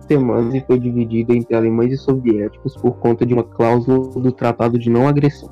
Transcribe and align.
semanas 0.07 0.55
e 0.55 0.61
foi 0.61 0.79
dividido 0.79 1.35
entre 1.35 1.57
alemães 1.57 1.93
e 1.93 1.97
soviéticos 1.97 2.77
por 2.77 2.99
conta 2.99 3.25
de 3.25 3.35
uma 3.35 3.43
cláusula 3.43 4.09
do 4.21 4.31
Tratado 4.31 4.79
de 4.79 4.91
Não 4.91 5.09
Agressão. 5.09 5.51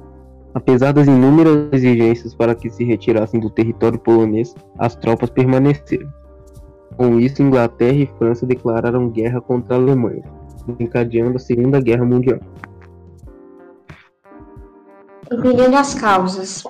Apesar 0.52 0.92
das 0.92 1.09
inúmeras 1.09 1.69
exigências 1.73 2.34
para 2.34 2.55
que 2.55 2.70
se 2.70 2.84
retirassem 2.84 3.41
do 3.41 3.51
território 3.51 3.98
polonês, 3.98 4.55
as 4.78 4.95
tropas 4.95 5.30
permaneceram. 5.30 6.09
Com 6.97 7.19
isso, 7.19 7.42
Inglaterra 7.42 7.97
e 7.97 8.11
França 8.19 8.47
declararam 8.47 9.09
guerra 9.09 9.41
contra 9.41 9.75
a 9.75 9.78
Alemanha, 9.78 10.23
desencadeando 10.66 11.37
a 11.37 11.41
Segunda 11.41 11.80
Guerra 11.80 12.05
Mundial. 12.05 12.39
Entendendo 15.33 15.75
as 15.75 15.95
causas. 15.95 16.64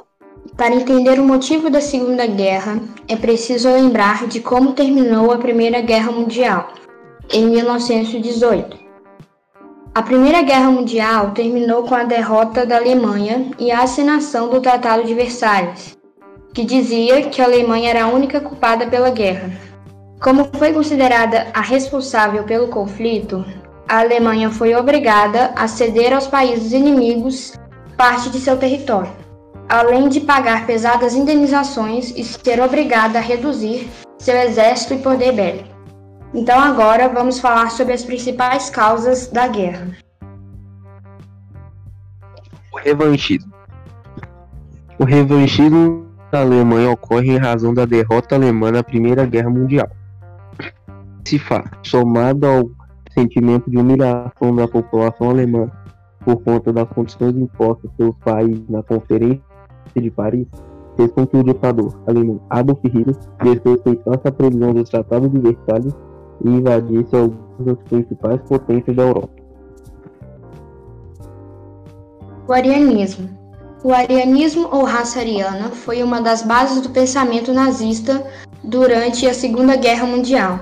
Para 0.57 0.73
entender 0.77 1.19
o 1.19 1.25
motivo 1.25 1.69
da 1.69 1.81
Segunda 1.81 2.29
Guerra, 2.29 2.79
é 3.09 3.17
preciso 3.17 3.69
lembrar 3.69 4.29
de 4.29 4.39
como 4.39 4.73
terminou 4.73 5.33
a 5.33 5.39
Primeira 5.39 5.81
Guerra 5.81 6.13
Mundial, 6.13 6.73
em 7.33 7.47
1918. 7.47 8.79
A 9.93 10.01
Primeira 10.01 10.43
Guerra 10.43 10.71
Mundial 10.71 11.33
terminou 11.33 11.83
com 11.83 11.97
a 11.97 12.05
derrota 12.05 12.65
da 12.65 12.77
Alemanha 12.77 13.51
e 13.59 13.73
a 13.73 13.83
assinação 13.83 14.49
do 14.49 14.61
Tratado 14.61 15.03
de 15.03 15.13
Versalhes, 15.13 15.99
que 16.53 16.65
dizia 16.65 17.23
que 17.23 17.43
a 17.43 17.47
Alemanha 17.47 17.91
era 17.91 18.05
a 18.05 18.09
única 18.09 18.41
culpada 18.41 18.87
pela 18.87 19.11
guerra. 19.11 19.51
Como 20.23 20.49
foi 20.57 20.73
considerada 20.73 21.49
a 21.53 21.61
responsável 21.61 22.45
pelo 22.45 22.69
conflito, 22.69 23.45
a 23.89 23.99
Alemanha 23.99 24.51
foi 24.51 24.73
obrigada 24.77 25.53
a 25.57 25.67
ceder 25.67 26.13
aos 26.13 26.29
países 26.29 26.73
inimigos 26.73 27.55
parte 27.97 28.31
de 28.31 28.39
seu 28.39 28.57
território, 28.57 29.24
além 29.75 30.09
de 30.09 30.21
pagar 30.21 30.67
pesadas 30.67 31.15
indenizações 31.15 32.11
e 32.17 32.23
ser 32.23 32.61
obrigada 32.61 33.19
a 33.19 33.21
reduzir 33.21 33.91
seu 34.19 34.37
exército 34.37 34.95
e 34.95 34.99
poder 34.99 35.33
bélico. 35.33 35.75
Então 36.33 36.59
agora 36.61 37.09
vamos 37.09 37.41
falar 37.41 37.71
sobre 37.71 37.93
as 37.93 38.05
principais 38.05 38.71
causas 38.71 39.27
da 39.27 39.49
guerra. 39.49 39.89
O 42.73 42.79
revanchismo. 42.79 43.53
O 44.97 45.05
revanchismo 45.05 46.07
da 46.31 46.43
Alemanha 46.43 46.91
ocorre 46.91 47.33
em 47.33 47.39
razão 47.39 47.75
da 47.75 47.85
derrota 47.85 48.37
alemã 48.37 48.71
na 48.71 48.83
Primeira 48.85 49.27
Guerra 49.27 49.51
Mundial. 49.51 49.91
Esse 51.27 51.39
fato, 51.39 51.77
somado 51.83 52.47
ao 52.47 52.71
sentimento 53.13 53.69
de 53.69 53.77
humilhação 53.77 54.55
da 54.55 54.69
população 54.69 55.31
alemã 55.31 55.69
por 56.25 56.37
conta 56.43 56.73
das 56.73 56.89
condições 56.91 57.35
impostas 57.35 57.91
pelos 57.97 58.17
países 58.19 58.69
na 58.69 58.83
Conferência 58.83 59.54
de 60.01 60.11
Paris, 60.11 60.47
fez 60.97 61.11
com 61.13 61.27
que 61.27 61.37
o 61.37 61.45
ditador 61.45 61.95
alemão 62.07 62.41
Adolf 62.51 62.79
Hitler 62.85 63.17
desrespeitasse 63.43 64.29
a 64.29 64.33
previsão 64.33 64.73
do 64.73 64.85
Tratado 64.85 65.29
de 65.29 65.39
Versalhes 65.39 65.95
e 66.45 66.49
invadisse 66.49 67.17
algumas 67.17 67.45
das 67.61 67.79
principais 67.89 68.41
potências 68.43 68.97
da 68.97 69.03
Europa. 69.03 69.31
O 72.47 72.53
arianismo. 72.53 73.29
O 73.83 73.93
arianismo 73.93 74.69
ou 74.71 74.85
raça 74.85 75.21
ariana 75.21 75.69
foi 75.71 76.03
uma 76.03 76.21
das 76.21 76.43
bases 76.43 76.81
do 76.81 76.91
pensamento 76.91 77.53
nazista 77.53 78.25
durante 78.63 79.27
a 79.27 79.35
Segunda 79.35 79.77
Guerra 79.77 80.07
Mundial. 80.07 80.59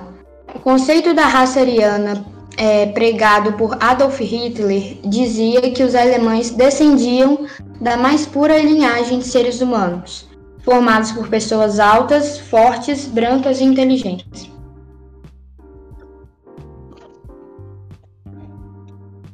O 0.55 0.59
conceito 0.59 1.15
da 1.15 1.27
raça 1.27 1.61
ariana, 1.61 2.25
é, 2.57 2.87
pregado 2.87 3.55
por 3.55 3.77
Adolf 3.81 4.21
Hitler, 4.21 4.99
dizia 5.05 5.61
que 5.71 5.83
os 5.83 5.95
alemães 5.95 6.51
descendiam 6.51 7.47
da 7.81 7.97
mais 7.97 8.27
pura 8.27 8.59
linhagem 8.59 9.19
de 9.19 9.27
seres 9.27 9.61
humanos, 9.61 10.29
formados 10.63 11.13
por 11.13 11.29
pessoas 11.29 11.81
altas, 11.81 12.39
fortes, 12.39 13.07
brancas 13.07 13.61
e 13.61 13.65
inteligentes. 13.65 14.51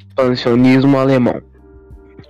Expansionismo 0.08 0.98
alemão. 0.98 1.40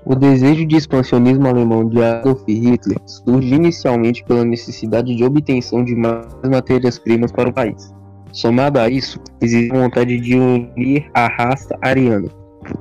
O 0.05 0.15
desejo 0.15 0.67
de 0.67 0.77
expansionismo 0.77 1.47
alemão 1.49 1.87
de 1.87 2.03
Adolf 2.03 2.43
Hitler 2.49 2.99
surge 3.07 3.55
inicialmente 3.55 4.25
pela 4.25 4.45
necessidade 4.45 5.15
de 5.15 5.23
obtenção 5.25 5.85
de 5.85 5.95
mais 5.95 6.27
matérias-primas 6.49 7.31
para 7.31 7.51
o 7.51 7.53
país. 7.53 7.93
Somado 8.39 8.79
a 8.79 8.89
isso, 8.89 9.19
existe 9.41 9.77
vontade 9.77 10.17
de 10.21 10.39
unir 10.39 11.11
a 11.13 11.27
raça 11.27 11.77
ariana, 11.83 12.29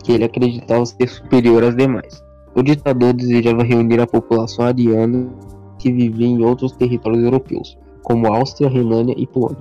que 0.03 0.11
ele 0.11 0.25
acreditava 0.25 0.85
ser 0.85 1.09
superior 1.09 1.63
às 1.63 1.75
demais. 1.75 2.23
O 2.53 2.61
ditador 2.61 3.11
desejava 3.13 3.63
reunir 3.63 3.99
a 3.99 4.05
população 4.05 4.65
ariana 4.65 5.27
que 5.79 5.91
vivia 5.91 6.27
em 6.27 6.43
outros 6.43 6.73
territórios 6.73 7.23
europeus, 7.23 7.75
como 8.03 8.31
Áustria, 8.31 8.69
Renânia 8.69 9.15
e 9.17 9.25
Polônia. 9.25 9.57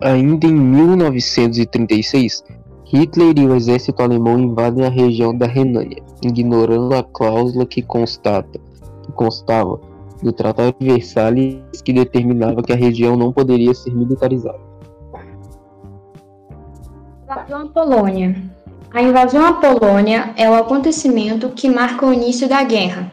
Ainda 0.00 0.48
em 0.48 0.54
1936, 0.54 2.42
Hitler 2.84 3.38
e 3.38 3.46
o 3.46 3.54
exército 3.54 4.02
alemão 4.02 4.40
invadem 4.40 4.84
a 4.84 4.90
região 4.90 5.32
da 5.32 5.46
Renânia, 5.46 6.02
ignorando 6.20 6.92
a 6.96 7.04
cláusula 7.04 7.64
que, 7.64 7.80
constata, 7.80 8.58
que 9.04 9.12
constava 9.12 9.78
do 10.22 10.32
Tratado 10.32 10.74
de 10.78 10.86
Versalhes 10.86 11.82
que 11.84 11.92
determinava 11.92 12.62
que 12.62 12.72
a 12.72 12.76
região 12.76 13.16
não 13.16 13.32
poderia 13.32 13.74
ser 13.74 13.94
militarizada. 13.94 14.58
Invasão 17.24 17.62
à 17.62 17.66
Polônia. 17.66 18.36
A 18.92 19.02
invasão 19.02 19.44
à 19.44 19.52
Polônia 19.54 20.32
é 20.36 20.48
o 20.48 20.54
acontecimento 20.54 21.50
que 21.50 21.68
marca 21.68 22.06
o 22.06 22.12
início 22.12 22.48
da 22.48 22.62
guerra. 22.62 23.12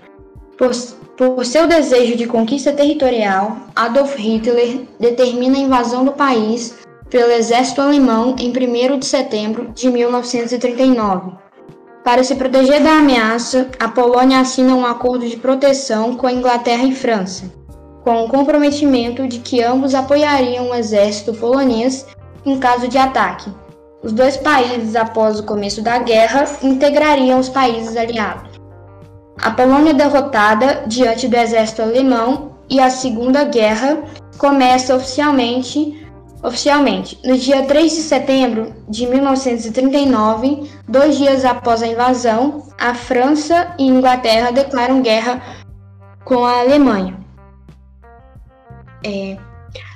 Por, 0.58 0.72
por 1.18 1.46
seu 1.46 1.68
desejo 1.68 2.16
de 2.16 2.26
conquista 2.28 2.72
territorial, 2.72 3.58
Adolf 3.76 4.16
Hitler 4.16 4.82
determina 5.00 5.58
a 5.58 5.62
invasão 5.62 6.06
do 6.06 6.14
país 6.14 6.78
pelo 7.10 7.32
exército 7.32 7.82
alemão 7.82 8.36
em 8.40 8.50
1 8.50 9.00
de 9.00 9.06
setembro 9.06 9.72
de 9.74 9.90
1939. 9.90 11.43
Para 12.04 12.22
se 12.22 12.36
proteger 12.36 12.84
da 12.84 12.98
ameaça, 12.98 13.70
a 13.80 13.88
Polônia 13.88 14.42
assina 14.42 14.76
um 14.76 14.86
acordo 14.86 15.26
de 15.26 15.38
proteção 15.38 16.18
com 16.18 16.28
a 16.28 16.34
Inglaterra 16.34 16.84
e 16.84 16.94
França, 16.94 17.46
com 18.04 18.26
o 18.26 18.28
comprometimento 18.28 19.26
de 19.26 19.40
que 19.40 19.64
ambos 19.64 19.96
apoiariam 19.96 20.70
o 20.70 20.76
exército 20.76 21.34
polonês 21.34 22.06
em 22.46 22.60
caso 22.60 22.90
de 22.90 22.98
ataque. 22.98 23.50
Os 24.04 24.12
dois 24.12 24.36
países, 24.36 24.98
após 24.98 25.40
o 25.40 25.44
começo 25.44 25.82
da 25.82 25.98
guerra, 25.98 26.44
integrariam 26.62 27.40
os 27.40 27.48
países 27.48 27.96
aliados. 27.96 28.52
A 29.42 29.52
Polônia 29.52 29.94
derrotada 29.94 30.84
diante 30.86 31.30
do 31.30 31.38
exército 31.38 31.84
alemão 31.84 32.52
e 32.70 32.82
a 32.82 32.90
Segunda 32.90 33.46
Guerra 33.46 34.04
começa 34.38 34.94
oficialmente 34.94 36.03
Oficialmente, 36.44 37.18
no 37.24 37.38
dia 37.38 37.66
3 37.66 37.90
de 37.90 38.02
setembro 38.02 38.74
de 38.90 39.08
1939, 39.08 40.70
dois 40.86 41.18
dias 41.18 41.46
após 41.46 41.82
a 41.82 41.88
invasão, 41.88 42.68
a 42.78 42.94
França 42.94 43.74
e 43.80 43.88
Inglaterra 43.88 44.52
declaram 44.52 45.02
guerra 45.02 45.42
com 46.26 46.44
a 46.44 46.60
Alemanha. 46.60 47.18
É, 49.06 49.38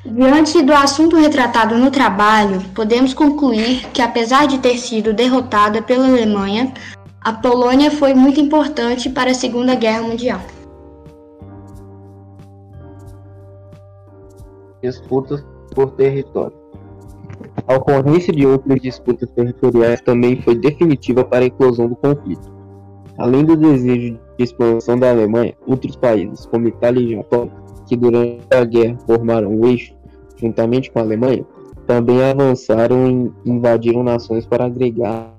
diante 0.06 0.64
do 0.64 0.74
assunto 0.74 1.18
retratado 1.18 1.78
no 1.78 1.92
trabalho, 1.92 2.62
podemos 2.74 3.14
concluir 3.14 3.86
que, 3.90 4.02
apesar 4.02 4.48
de 4.48 4.60
ter 4.60 4.78
sido 4.78 5.14
derrotada 5.14 5.82
pela 5.82 6.08
Alemanha, 6.08 6.74
a 7.20 7.34
Polônia 7.34 7.92
foi 7.92 8.14
muito 8.14 8.40
importante 8.40 9.10
para 9.10 9.32
a 9.32 9.36
Segunda 9.36 9.76
Guerra 9.76 10.02
Mundial. 10.04 10.40
Disputas 14.82 15.44
por 15.78 15.92
território. 15.92 16.58
A 17.68 17.76
ocorrência 17.76 18.34
de 18.34 18.48
outras 18.48 18.82
disputas 18.82 19.30
territoriais 19.30 20.02
também 20.02 20.42
foi 20.42 20.56
definitiva 20.56 21.24
para 21.24 21.46
a 21.46 21.48
eclosão 21.48 21.88
do 21.88 21.96
conflito. 21.96 22.52
Além 23.16 23.46
do 23.46 23.56
desejo 23.56 24.20
de 24.38 24.44
expansão 24.44 24.98
da 24.98 25.12
Alemanha, 25.12 25.54
outros 25.68 25.96
países, 25.96 26.48
como 26.48 26.68
Itália 26.68 27.00
e 27.00 27.16
Japão, 27.16 27.52
que 27.86 27.96
durante 27.96 28.42
a 28.52 28.64
guerra 28.66 28.98
formaram 29.06 29.56
o 29.56 29.68
eixo, 29.68 29.94
juntamente 30.36 30.92
com 30.92 30.98
a 30.98 31.04
Alemanha, 31.04 31.46
também 31.86 32.24
avançaram 32.24 33.32
e 33.46 33.50
invadiram 33.50 34.02
nações 34.02 34.48
para 34.48 34.66
agregar 34.66 35.32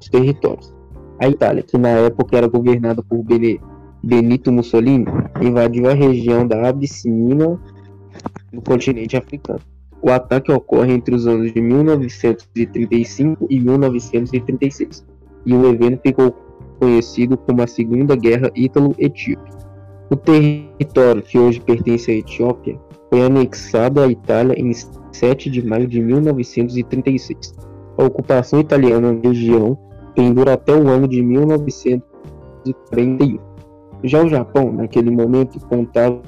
os 0.00 0.08
territórios. 0.08 0.74
A 1.20 1.28
Itália, 1.28 1.62
que 1.62 1.78
na 1.78 1.90
época 1.90 2.36
era 2.36 2.48
governada 2.48 3.00
por 3.00 3.24
Benito 4.02 4.50
Mussolini, 4.50 5.06
invadiu 5.40 5.88
a 5.88 5.94
região 5.94 6.44
da 6.46 6.68
Abissínia 6.68 7.60
no 8.52 8.62
continente 8.62 9.16
africano. 9.16 9.60
O 10.02 10.10
ataque 10.10 10.50
ocorre 10.50 10.92
entre 10.92 11.14
os 11.14 11.26
anos 11.26 11.52
de 11.52 11.60
1935 11.60 13.46
e 13.48 13.60
1936, 13.60 15.06
e 15.46 15.54
o 15.54 15.66
evento 15.66 16.00
ficou 16.02 16.32
conhecido 16.80 17.36
como 17.36 17.62
a 17.62 17.66
Segunda 17.66 18.16
Guerra 18.16 18.50
Ítalo-Etíope. 18.56 19.52
O 20.10 20.16
território 20.16 21.22
que 21.22 21.38
hoje 21.38 21.60
pertence 21.60 22.10
à 22.10 22.14
Etiópia 22.14 22.78
foi 23.08 23.22
anexado 23.22 24.00
à 24.00 24.08
Itália 24.08 24.58
em 24.58 24.72
7 25.12 25.48
de 25.48 25.64
maio 25.64 25.86
de 25.86 26.02
1936. 26.02 27.54
A 27.96 28.04
ocupação 28.04 28.58
italiana 28.58 29.12
na 29.12 29.20
região 29.20 29.78
pendura 30.14 30.54
até 30.54 30.74
o 30.74 30.88
ano 30.88 31.06
de 31.06 31.22
1941. 31.22 33.38
Já 34.02 34.24
o 34.24 34.28
Japão, 34.28 34.72
naquele 34.72 35.10
momento, 35.10 35.60
contava 35.66 36.20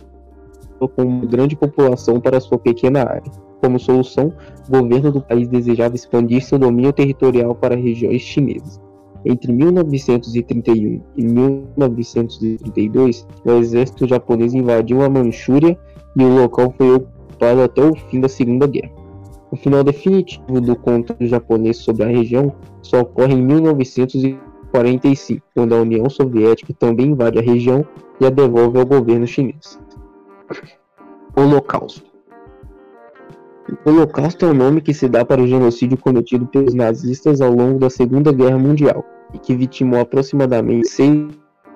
com 0.89 1.03
uma 1.03 1.27
grande 1.27 1.57
população 1.57 2.21
para 2.21 2.41
sua 2.41 2.59
pequena 2.59 3.01
área. 3.01 3.31
Como 3.61 3.79
solução, 3.79 4.33
o 4.69 4.71
governo 4.71 5.11
do 5.11 5.23
país 5.23 5.49
desejava 5.49 5.95
expandir 5.95 6.45
seu 6.45 6.59
domínio 6.59 6.93
territorial 6.93 7.55
para 7.55 7.75
regiões 7.75 8.21
chinesas. 8.23 8.79
Entre 9.25 9.51
1931 9.53 11.01
e 11.17 11.25
1932, 11.25 13.27
o 13.45 13.53
exército 13.53 14.07
japonês 14.07 14.53
invadiu 14.53 15.01
a 15.03 15.09
Manchúria 15.09 15.79
e 16.15 16.23
o 16.23 16.43
local 16.43 16.75
foi 16.77 16.97
ocupado 16.97 17.63
até 17.63 17.83
o 17.83 17.97
fim 17.97 18.21
da 18.21 18.29
Segunda 18.29 18.67
Guerra. 18.67 18.93
O 19.51 19.57
final 19.57 19.83
definitivo 19.83 20.61
do 20.61 20.77
controle 20.77 21.27
japonês 21.27 21.79
sobre 21.79 22.03
a 22.03 22.09
região 22.09 22.53
só 22.83 23.01
ocorre 23.01 23.33
em 23.35 23.43
1945, 23.43 25.43
quando 25.55 25.75
a 25.75 25.81
União 25.81 26.11
Soviética 26.11 26.75
também 26.75 27.07
invade 27.07 27.39
a 27.39 27.43
região 27.43 27.83
e 28.21 28.27
a 28.27 28.31
devolve 28.31 28.79
ao 28.79 28.85
governo 28.85 29.27
chinês. 29.27 29.81
Holocausto 31.37 32.15
o 33.87 33.91
Holocausto 33.91 34.45
é 34.45 34.51
o 34.51 34.55
nome 34.55 34.83
que 34.83 34.93
se 34.93 35.09
dá 35.09 35.25
para 35.25 35.41
o 35.41 35.47
genocídio 35.47 35.97
cometido 35.97 36.47
pelos 36.47 36.75
nazistas 36.75 37.41
ao 37.41 37.51
longo 37.51 37.79
da 37.79 37.89
Segunda 37.89 38.31
Guerra 38.31 38.59
Mundial 38.59 39.05
e 39.33 39.39
que 39.39 39.55
vitimou 39.55 40.01
aproximadamente 40.01 40.89
6 40.89 41.29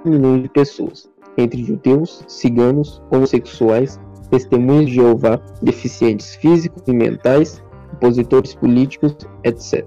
milhões 0.04 0.42
de 0.42 0.48
pessoas, 0.50 1.10
entre 1.36 1.64
judeus, 1.64 2.22
ciganos, 2.28 3.02
homossexuais, 3.10 3.98
testemunhas 4.30 4.86
de 4.86 4.96
Jeová, 4.96 5.40
deficientes 5.62 6.34
físicos 6.36 6.82
e 6.86 6.92
mentais, 6.92 7.64
opositores 7.94 8.54
políticos, 8.54 9.16
etc. 9.42 9.86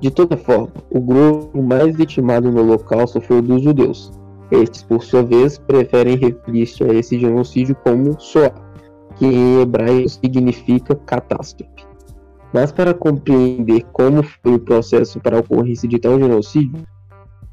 De 0.00 0.10
toda 0.12 0.36
forma, 0.36 0.72
o 0.90 1.00
grupo 1.00 1.60
mais 1.60 1.96
vitimado 1.96 2.52
no 2.52 2.60
Holocausto 2.60 3.20
foi 3.20 3.38
o 3.38 3.42
dos 3.42 3.62
judeus. 3.62 4.12
Estes, 4.50 4.82
por 4.82 5.02
sua 5.02 5.22
vez, 5.22 5.58
preferem 5.58 6.16
referir-se 6.16 6.82
a 6.82 6.92
esse 6.92 7.18
genocídio 7.18 7.76
como 7.84 8.16
Shoah 8.20 8.70
que 9.20 9.26
em 9.26 9.60
hebraico 9.60 10.08
significa 10.08 10.96
catástrofe. 10.96 11.84
Mas 12.52 12.72
para 12.72 12.94
compreender 12.94 13.84
como 13.92 14.22
foi 14.22 14.54
o 14.54 14.58
processo 14.58 15.20
para 15.20 15.36
a 15.36 15.40
ocorrência 15.40 15.88
de 15.88 15.98
tal 15.98 16.18
genocídio, 16.18 16.82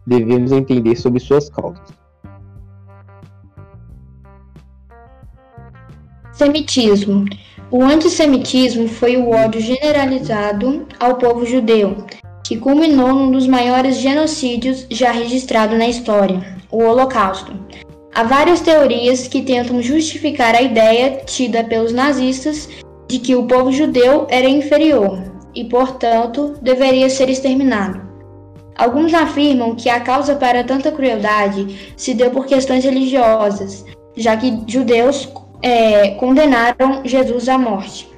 devemos 0.05 0.51
entender 0.53 0.95
sobre 0.95 1.19
suas 1.19 1.49
causas. 1.49 1.94
Semitismo. 6.31 7.25
O 7.69 7.83
antissemitismo 7.83 8.88
foi 8.88 9.17
o 9.17 9.29
ódio 9.29 9.59
generalizado 9.59 10.88
ao 10.99 11.15
povo 11.15 11.45
judeu, 11.45 12.05
que 12.47 12.55
culminou 12.55 13.13
num 13.13 13.29
dos 13.29 13.45
maiores 13.45 13.97
genocídios 13.97 14.88
já 14.89 15.11
registrado 15.11 15.75
na 15.75 15.89
história, 15.89 16.55
o 16.71 16.81
Holocausto. 16.81 17.53
Há 18.15 18.23
várias 18.23 18.61
teorias 18.61 19.27
que 19.27 19.41
tentam 19.41 19.81
justificar 19.81 20.55
a 20.55 20.61
ideia 20.61 21.21
tida 21.25 21.61
pelos 21.61 21.91
nazistas 21.91 22.69
de 23.05 23.19
que 23.19 23.35
o 23.35 23.45
povo 23.45 23.69
judeu 23.71 24.27
era 24.29 24.47
inferior 24.47 25.21
e, 25.53 25.65
portanto, 25.65 26.55
deveria 26.61 27.09
ser 27.09 27.29
exterminado. 27.29 28.01
Alguns 28.77 29.13
afirmam 29.13 29.75
que 29.75 29.89
a 29.89 29.99
causa 29.99 30.33
para 30.35 30.63
tanta 30.63 30.89
crueldade 30.89 31.94
se 31.97 32.13
deu 32.13 32.31
por 32.31 32.45
questões 32.45 32.85
religiosas, 32.85 33.83
já 34.15 34.38
que 34.38 34.63
judeus 34.67 35.27
é, 35.61 36.11
condenaram 36.11 37.01
Jesus 37.03 37.49
à 37.49 37.57
morte. 37.57 38.17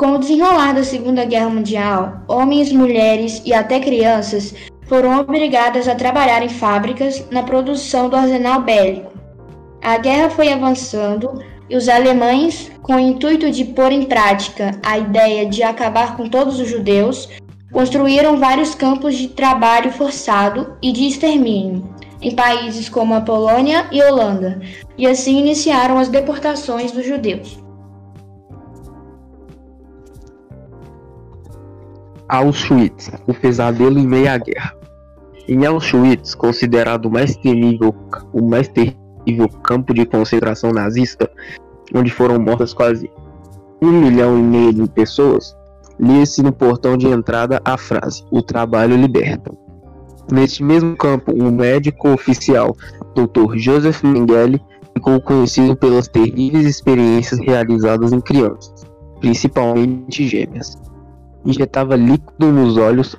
Com 0.00 0.12
o 0.12 0.18
desenrolar 0.18 0.72
da 0.72 0.82
Segunda 0.82 1.26
Guerra 1.26 1.50
Mundial, 1.50 2.22
homens, 2.26 2.72
mulheres 2.72 3.42
e 3.44 3.52
até 3.52 3.78
crianças 3.78 4.54
foram 4.88 5.20
obrigadas 5.20 5.86
a 5.86 5.94
trabalhar 5.94 6.42
em 6.42 6.48
fábricas 6.48 7.22
na 7.30 7.42
produção 7.42 8.08
do 8.08 8.16
arsenal 8.16 8.62
bélico. 8.62 9.12
A 9.82 9.98
guerra 9.98 10.30
foi 10.30 10.50
avançando 10.50 11.44
e 11.68 11.76
os 11.76 11.86
alemães, 11.86 12.72
com 12.80 12.94
o 12.94 12.98
intuito 12.98 13.50
de 13.50 13.62
pôr 13.62 13.92
em 13.92 14.04
prática 14.04 14.70
a 14.82 14.96
ideia 14.96 15.44
de 15.44 15.62
acabar 15.62 16.16
com 16.16 16.30
todos 16.30 16.58
os 16.58 16.70
judeus, 16.70 17.28
construíram 17.70 18.38
vários 18.38 18.74
campos 18.74 19.14
de 19.14 19.28
trabalho 19.28 19.92
forçado 19.92 20.78
e 20.80 20.92
de 20.92 21.08
extermínio 21.08 21.94
em 22.22 22.34
países 22.34 22.88
como 22.88 23.12
a 23.12 23.20
Polônia 23.20 23.86
e 23.92 24.02
Holanda, 24.02 24.62
e 24.96 25.06
assim 25.06 25.38
iniciaram 25.38 25.98
as 25.98 26.08
deportações 26.08 26.90
dos 26.90 27.04
judeus. 27.04 27.58
Auschwitz, 32.32 33.10
o 33.26 33.34
pesadelo 33.34 33.98
em 33.98 34.06
meia 34.06 34.38
guerra. 34.38 34.72
Em 35.48 35.66
Auschwitz, 35.66 36.32
considerado 36.32 37.06
o 37.06 37.10
mais 37.10 37.36
o 38.32 38.42
mais 38.42 38.68
terrível 38.68 39.48
campo 39.64 39.92
de 39.92 40.06
concentração 40.06 40.70
nazista, 40.70 41.28
onde 41.92 42.08
foram 42.12 42.38
mortas 42.38 42.72
quase 42.72 43.10
um 43.82 43.90
milhão 43.90 44.38
e 44.38 44.42
meio 44.42 44.72
de 44.72 44.88
pessoas, 44.90 45.56
lia-se 45.98 46.40
no 46.40 46.52
portão 46.52 46.96
de 46.96 47.08
entrada 47.08 47.60
a 47.64 47.76
frase: 47.76 48.24
"O 48.30 48.40
trabalho 48.40 48.94
liberta". 48.94 49.50
Neste 50.30 50.62
mesmo 50.62 50.96
campo, 50.96 51.32
um 51.34 51.50
médico 51.50 52.10
oficial, 52.10 52.76
Dr. 53.16 53.56
Joseph 53.56 54.04
Mengele, 54.04 54.62
ficou 54.94 55.20
conhecido 55.20 55.74
pelas 55.74 56.06
terríveis 56.06 56.64
experiências 56.64 57.40
realizadas 57.40 58.12
em 58.12 58.20
crianças, 58.20 58.86
principalmente 59.18 60.28
gêmeas. 60.28 60.78
Injetava 61.44 61.96
líquido 61.96 62.52
nos 62.52 62.76
olhos 62.76 63.16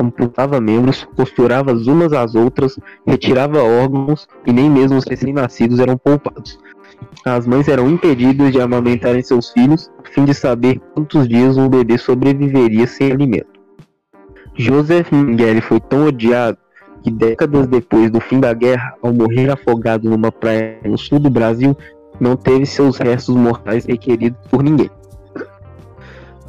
amputava 0.00 0.60
membros, 0.60 1.06
costurava 1.16 1.72
as 1.72 1.86
umas 1.86 2.12
às 2.12 2.34
outras, 2.34 2.78
retirava 3.06 3.62
órgãos 3.62 4.26
e 4.46 4.52
nem 4.52 4.70
mesmo 4.70 4.96
os 4.96 5.04
recém-nascidos 5.04 5.78
eram 5.78 5.96
poupados. 5.96 6.58
As 7.24 7.46
mães 7.46 7.68
eram 7.68 7.88
impedidas 7.88 8.52
de 8.52 8.60
amamentarem 8.60 9.22
seus 9.22 9.50
filhos, 9.50 9.90
a 10.04 10.10
fim 10.10 10.24
de 10.24 10.34
saber 10.34 10.80
quantos 10.94 11.28
dias 11.28 11.56
um 11.56 11.68
bebê 11.68 11.98
sobreviveria 11.98 12.86
sem 12.86 13.12
alimento. 13.12 13.60
Joseph 14.56 15.12
Mengele 15.12 15.60
foi 15.60 15.80
tão 15.80 16.06
odiado 16.06 16.58
que 17.02 17.10
décadas 17.10 17.66
depois 17.66 18.10
do 18.10 18.20
fim 18.20 18.40
da 18.40 18.52
guerra, 18.52 18.94
ao 19.02 19.12
morrer 19.12 19.50
afogado 19.50 20.08
numa 20.08 20.30
praia 20.30 20.78
no 20.84 20.98
sul 20.98 21.18
do 21.18 21.30
Brasil, 21.30 21.76
não 22.18 22.36
teve 22.36 22.66
seus 22.66 22.98
restos 22.98 23.34
mortais 23.34 23.86
requeridos 23.86 24.38
por 24.50 24.62
ninguém. 24.62 24.90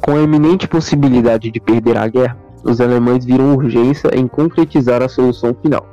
Com 0.02 0.16
a 0.16 0.20
iminente 0.20 0.66
possibilidade 0.66 1.48
de 1.48 1.60
perder 1.60 1.96
a 1.96 2.08
guerra, 2.08 2.36
os 2.64 2.80
alemães 2.80 3.24
viram 3.24 3.54
urgência 3.54 4.10
em 4.12 4.26
concretizar 4.26 5.00
a 5.00 5.08
solução 5.08 5.54
final. 5.62 5.86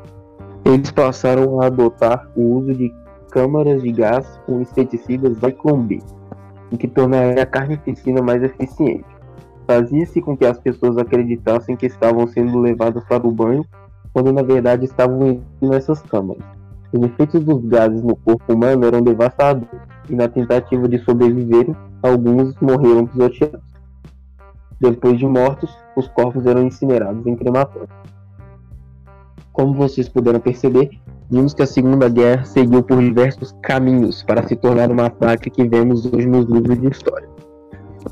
Eles 0.66 0.90
passaram 0.90 1.62
a 1.62 1.68
adotar 1.68 2.28
o 2.36 2.58
uso 2.58 2.74
de 2.74 2.92
câmaras 3.30 3.84
de 3.84 3.92
gás 3.92 4.26
com 4.48 4.62
inseticidas 4.62 5.38
Zyklon 5.38 5.84
B, 5.84 6.00
o 6.72 6.78
que 6.78 6.88
tornaria 6.88 7.44
a 7.44 7.46
carnificina 7.46 8.20
mais 8.20 8.42
eficiente. 8.42 9.06
Fazia-se 9.68 10.20
com 10.22 10.36
que 10.36 10.46
as 10.46 10.60
pessoas 10.60 10.98
acreditassem 10.98 11.76
que 11.76 11.86
estavam 11.86 12.26
sendo 12.26 12.58
levadas 12.58 13.04
para 13.04 13.28
o 13.28 13.32
banho, 13.32 13.64
quando 14.12 14.34
na 14.34 14.42
verdade 14.42 14.86
estavam 14.86 15.30
indo 15.30 15.46
nessas 15.62 16.02
câmaras. 16.02 16.44
Os 16.92 17.04
efeitos 17.04 17.44
dos 17.44 17.64
gases 17.66 18.02
no 18.02 18.16
corpo 18.16 18.54
humano 18.54 18.88
eram 18.88 19.04
devastadores, 19.04 19.70
e 20.10 20.16
na 20.16 20.28
tentativa 20.28 20.88
de 20.88 20.98
sobreviverem, 20.98 21.76
alguns 22.02 22.56
morreram 22.60 23.06
pisoteados. 23.06 23.69
Depois 24.80 25.20
de 25.20 25.26
mortos, 25.26 25.70
os 25.96 26.08
corpos 26.08 26.46
eram 26.46 26.66
incinerados 26.66 27.26
em 27.28 27.36
crematório. 27.36 27.90
Como 29.52 29.74
vocês 29.74 30.08
puderam 30.08 30.40
perceber, 30.40 30.90
vimos 31.30 31.54
que 31.54 31.62
a 31.62 31.68
Segunda 31.68 32.08
Guerra 32.08 32.46
seguiu 32.46 32.82
por 32.82 32.98
diversos 32.98 33.54
caminhos 33.62 34.24
para 34.24 34.48
se 34.48 34.56
tornar 34.56 34.90
uma 34.90 35.04
massacre 35.04 35.50
que 35.50 35.68
vemos 35.68 36.06
hoje 36.06 36.28
nos 36.28 36.46
livros 36.46 36.80
de 36.80 36.88
história. 36.88 37.28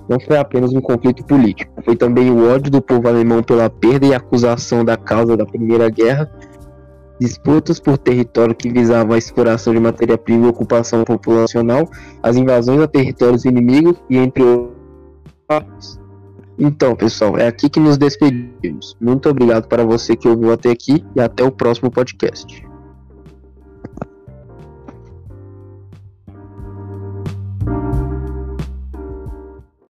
Não 0.10 0.20
foi 0.20 0.38
apenas 0.38 0.74
um 0.74 0.82
conflito 0.82 1.24
político, 1.26 1.72
foi 1.84 1.96
também 1.96 2.30
o 2.30 2.54
ódio 2.54 2.70
do 2.70 2.82
povo 2.82 3.08
alemão 3.08 3.42
pela 3.42 3.70
perda 3.70 4.08
e 4.08 4.14
acusação 4.14 4.84
da 4.84 4.98
causa 4.98 5.38
da 5.38 5.46
Primeira 5.46 5.90
Guerra, 5.90 6.30
disputas 7.20 7.80
por 7.80 7.98
território 7.98 8.54
que 8.54 8.70
visavam 8.70 9.14
a 9.14 9.18
exploração 9.18 9.74
de 9.74 9.80
matéria-prima 9.80 10.48
e 10.48 10.50
ocupação 10.50 11.06
populacional, 11.06 11.90
as 12.22 12.36
invasões 12.36 12.82
a 12.82 12.88
territórios 12.88 13.46
inimigos 13.46 13.96
e 14.10 14.18
entre 14.18 14.44
outros. 14.44 16.07
Então, 16.60 16.96
pessoal, 16.96 17.38
é 17.38 17.48
aqui 17.48 17.70
que 17.70 17.80
nos 17.80 17.98
despedimos. 17.98 18.96
Muito 19.00 19.30
obrigado 19.30 19.68
para 19.68 19.86
você 19.86 20.16
que 20.16 20.28
ouviu 20.28 20.52
até 20.52 20.72
aqui 20.72 21.04
e 21.16 21.22
até 21.22 21.44
o 21.44 21.52
próximo 21.52 21.92
podcast. 21.92 22.67